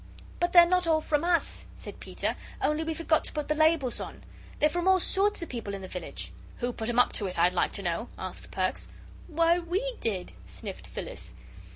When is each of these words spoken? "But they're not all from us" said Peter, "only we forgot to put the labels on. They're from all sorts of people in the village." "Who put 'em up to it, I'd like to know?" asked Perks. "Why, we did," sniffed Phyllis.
"But 0.39 0.51
they're 0.51 0.65
not 0.65 0.87
all 0.87 0.99
from 0.99 1.23
us" 1.23 1.65
said 1.75 1.99
Peter, 1.99 2.35
"only 2.59 2.83
we 2.83 2.95
forgot 2.95 3.23
to 3.25 3.31
put 3.33 3.49
the 3.49 3.53
labels 3.53 3.99
on. 4.01 4.23
They're 4.57 4.67
from 4.67 4.87
all 4.87 4.99
sorts 4.99 5.43
of 5.43 5.49
people 5.49 5.75
in 5.75 5.83
the 5.83 5.87
village." 5.87 6.33
"Who 6.57 6.73
put 6.73 6.89
'em 6.89 6.97
up 6.97 7.13
to 7.13 7.27
it, 7.27 7.37
I'd 7.37 7.53
like 7.53 7.73
to 7.73 7.83
know?" 7.83 8.09
asked 8.17 8.49
Perks. 8.49 8.87
"Why, 9.27 9.59
we 9.59 9.97
did," 10.01 10.31
sniffed 10.47 10.87
Phyllis. 10.87 11.35